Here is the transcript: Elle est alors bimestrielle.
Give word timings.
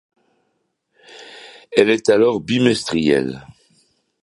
Elle 1.77 1.91
est 1.91 2.09
alors 2.09 2.41
bimestrielle. 2.41 3.45